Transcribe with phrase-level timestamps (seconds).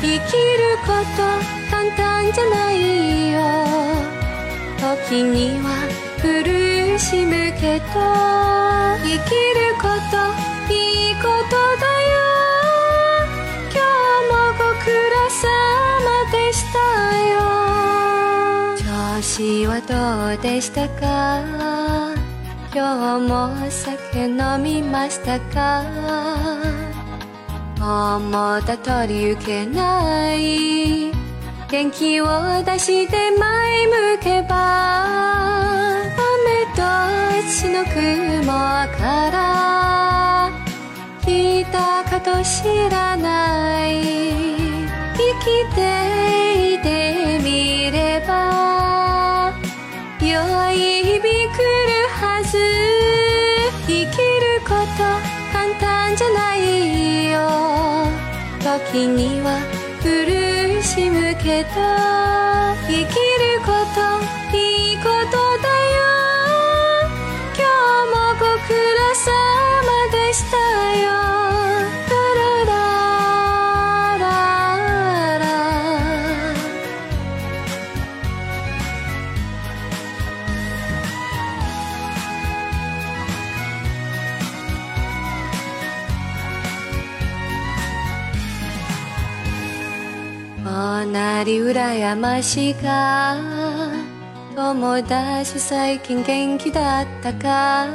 [0.00, 0.18] 生きる
[0.86, 1.22] こと
[1.70, 3.38] 簡単じゃないよ。
[5.08, 5.66] 時には
[6.20, 6.26] 苦
[6.98, 7.84] しむけど
[9.02, 9.18] 生きる
[9.80, 10.16] こと
[10.72, 10.74] い
[11.10, 12.16] いことだよ。
[13.70, 15.44] 今日もご苦労様
[16.32, 16.76] でした
[17.28, 17.36] よ。
[18.78, 19.92] 調子はど
[20.38, 21.02] うでしたか？
[22.74, 22.78] 今
[23.18, 23.30] 日も
[23.70, 25.82] 酒飲みましたか？
[27.80, 31.12] 思った通り受けない。
[31.70, 32.26] 元気を
[32.64, 36.08] 出して前向けば雨
[36.74, 36.82] と
[37.46, 40.50] 血の雲から
[41.24, 44.00] 来たかと知らない。
[45.14, 46.47] 生きていて
[58.68, 59.60] 時には
[60.02, 61.70] 苦しむけど
[62.86, 63.08] 生きる
[63.64, 65.37] こといいこと
[91.04, 93.36] 隣羨ましが
[94.56, 97.86] 友達最近元気だったか？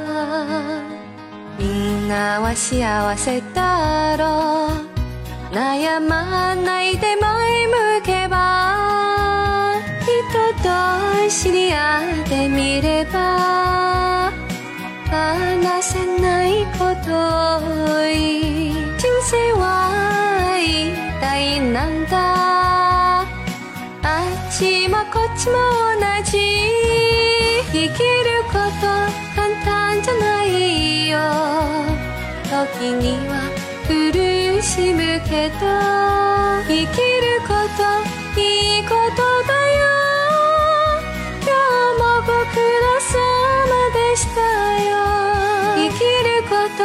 [1.58, 4.68] みんなは幸せだろ？
[5.52, 9.74] う悩まないで前向けば？
[10.00, 10.08] 人
[10.62, 10.70] と
[11.28, 14.32] 知り合ってみれば？
[15.10, 18.72] 話せないこと多い。
[18.96, 22.23] 人生は一体なんだ？
[25.14, 26.32] こっちも同じ。
[27.72, 27.94] 生きる
[28.52, 28.86] こと
[29.34, 31.18] 簡単じゃないよ。
[32.50, 33.32] 時には
[33.86, 33.92] 苦
[34.62, 35.66] しむけど
[36.66, 38.42] 生きることい
[38.80, 39.86] いことだよ。
[41.42, 43.14] 今日もご苦労様
[43.92, 44.40] でした
[44.82, 44.92] よ。
[45.76, 46.82] 生きること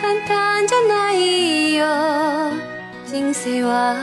[0.00, 1.80] 簡単じゃないよ。
[3.06, 3.96] 人生は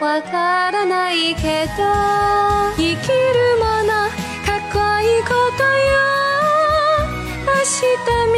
[0.00, 2.61] わからないけど。
[7.92, 8.31] 明日